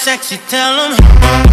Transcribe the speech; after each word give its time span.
sexy, 0.00 0.38
tell 0.48 0.80
'em. 0.80 1.49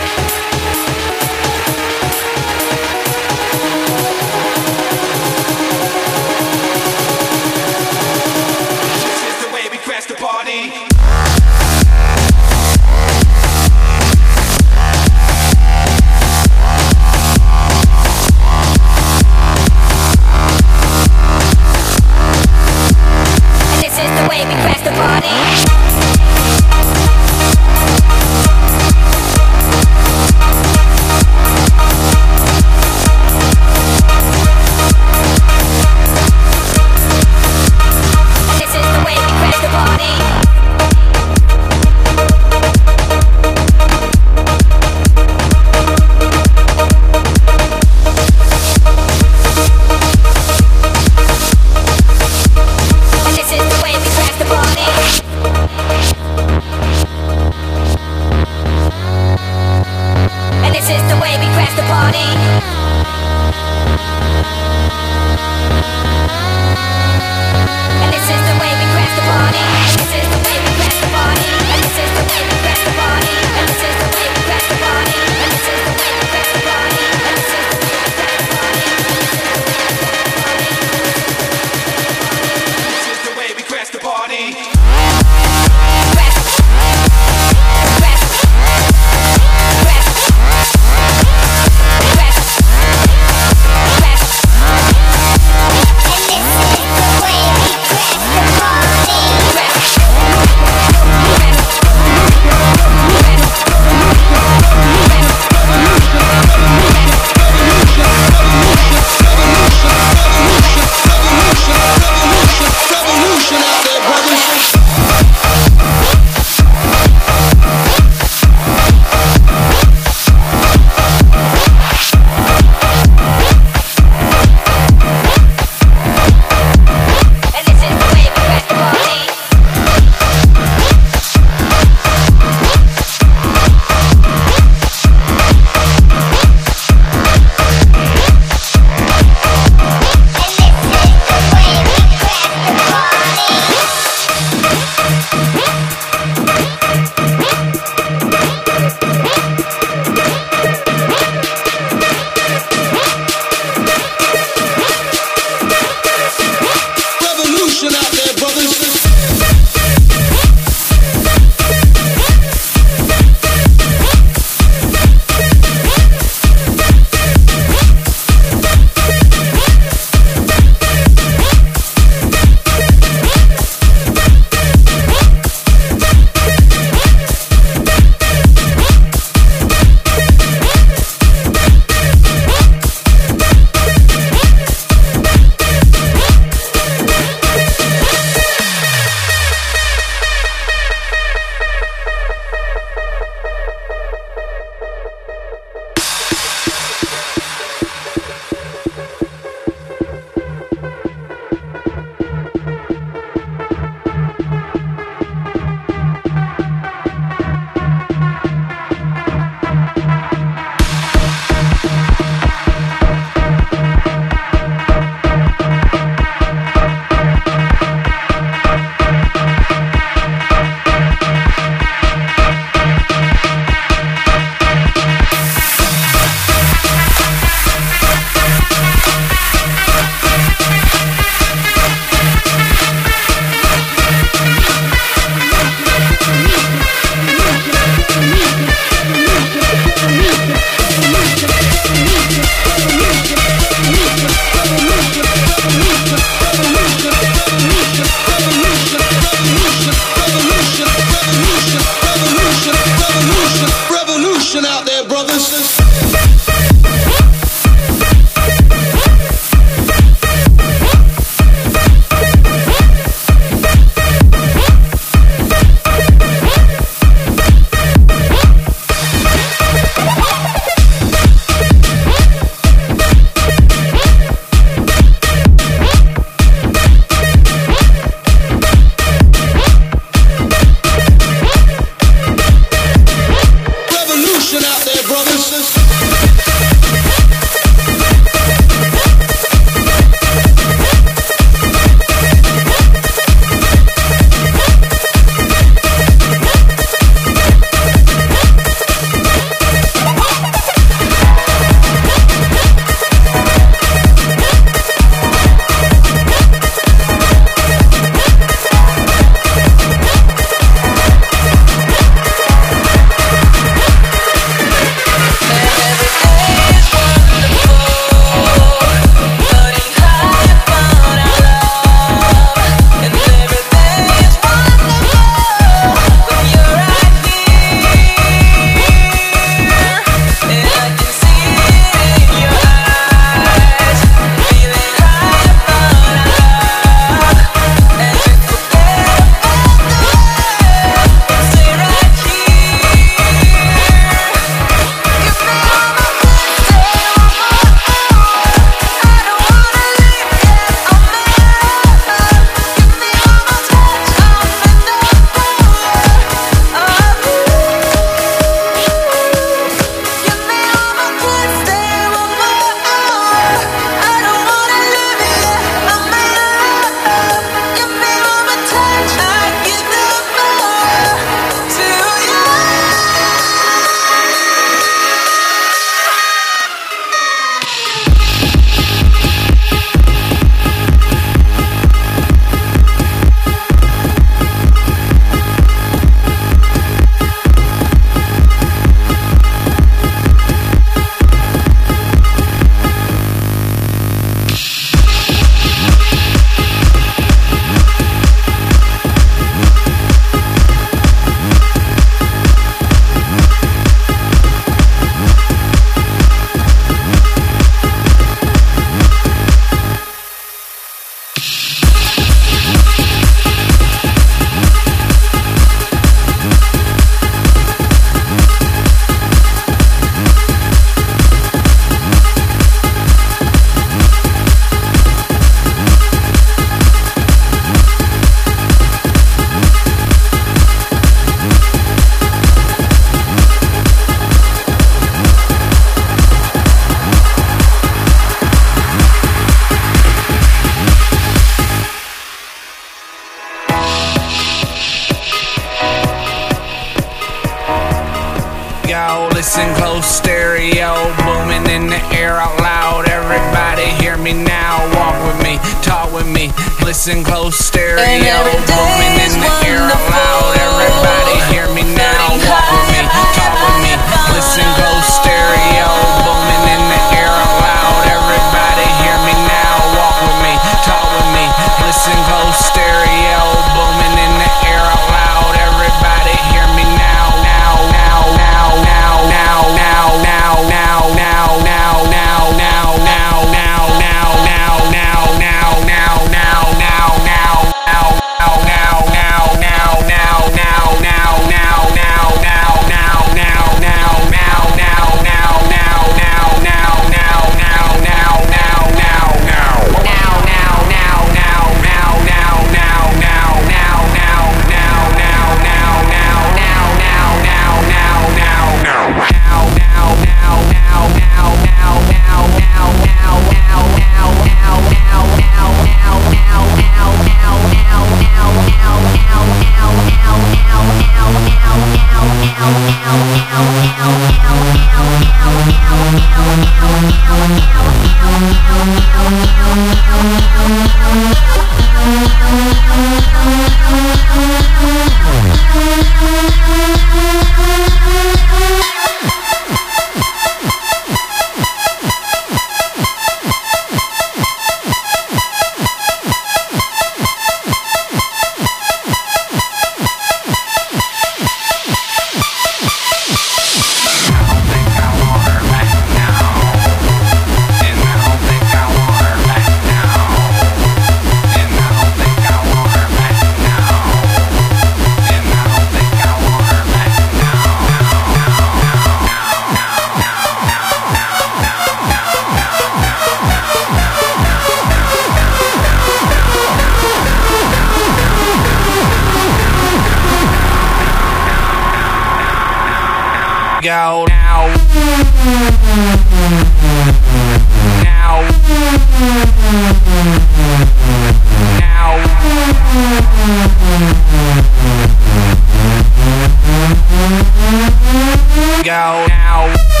Go 598.83 599.25
now. 599.27 600.00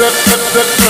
flip, 0.00 0.12
flip, 0.12 0.40
flip, 0.52 0.64
flip. 0.64 0.89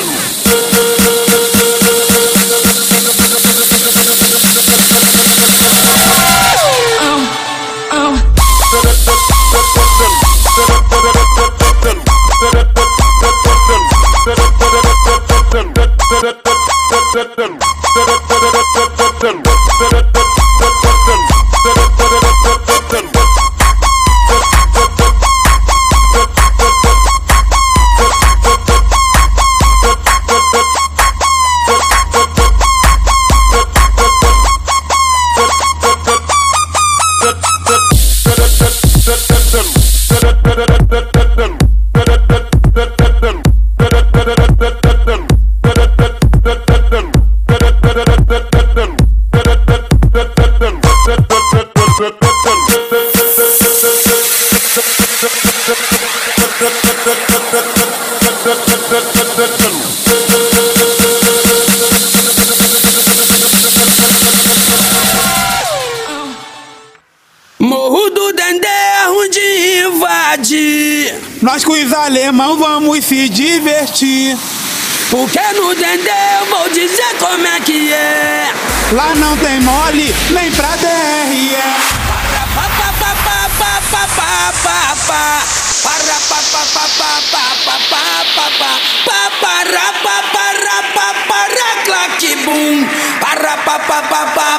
Apa. 94.00 94.49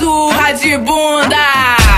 Surra 0.00 0.52
de 0.54 0.78
bunda. 0.78 1.89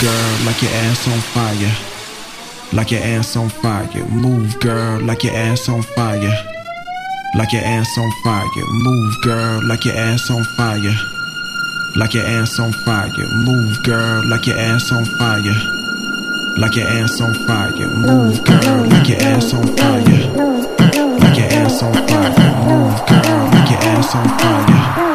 Girl, 0.00 0.44
like 0.44 0.60
your 0.60 0.72
ass 0.72 1.08
on 1.08 1.20
fire. 1.32 1.72
Like 2.72 2.90
your 2.90 3.00
ass 3.00 3.36
on 3.36 3.48
fire. 3.48 4.04
Move, 4.10 4.58
girl, 4.60 5.00
like 5.00 5.22
your 5.24 5.34
ass 5.34 5.68
on 5.68 5.82
fire. 5.82 6.32
Like 7.36 7.52
your 7.52 7.62
ass 7.62 7.96
on 7.98 8.10
fire. 8.24 8.66
Move, 8.84 9.22
girl, 9.22 9.60
like 9.68 9.84
your 9.84 9.96
ass 9.96 10.30
on 10.30 10.44
fire. 10.56 10.96
Like 11.96 12.14
your 12.14 12.24
ass 12.26 12.58
on 12.58 12.72
fire. 12.84 13.28
Move, 13.46 13.82
girl, 13.84 14.28
like 14.28 14.46
your 14.46 14.58
ass 14.58 14.92
on 14.92 15.04
fire. 15.18 15.56
Like 16.58 16.76
your 16.76 16.86
ass 16.88 17.20
on 17.20 17.34
fire. 17.46 17.88
Move, 17.88 18.44
girl, 18.44 18.86
like 18.88 19.08
your 19.08 19.18
ass 19.22 19.54
on 19.54 19.66
fire. 19.76 20.02
Like 21.20 21.38
your 21.38 21.48
ass 21.52 21.82
on 21.82 21.94
fire. 21.94 22.32
Move, 22.68 23.06
girl, 23.08 23.44
like 23.52 23.70
your 23.70 23.80
ass 23.80 24.14
on 24.14 24.28
fire. 24.38 25.05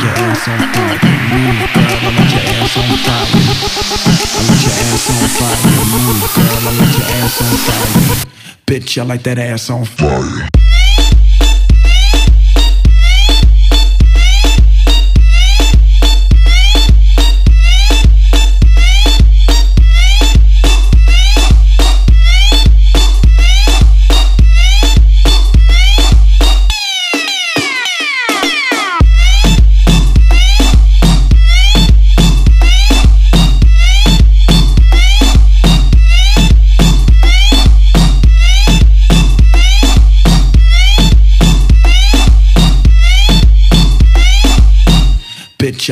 Like 0.00 0.16
your 0.16 0.24
ass 0.24 0.48
on 0.48 0.58
fire. 0.72 0.98
Move, 1.28 1.60
girl, 1.74 2.00
I 2.00 2.16
let 2.16 2.30
your 2.32 2.40
ass 2.40 2.76
on 2.78 2.88
fire. 3.04 3.28
I 4.32 4.48
let 4.48 4.62
your 4.64 4.72
ass 4.80 5.06
on 5.10 5.28
fire. 5.36 5.60
Move, 5.92 6.24
girl, 6.34 6.64
I 6.64 6.72
let 6.78 6.90
your 6.96 7.08
ass 7.20 7.36
on 7.42 7.52
fire. 7.58 8.24
Bitch, 8.66 8.96
I 8.98 9.04
like 9.04 9.22
that 9.24 9.38
ass 9.38 9.68
on 9.68 9.84
fire. 9.84 10.48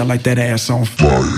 Like 0.08 0.22
that 0.22 0.38
ass 0.38 0.70
on 0.70 0.86
fire. 0.86 1.37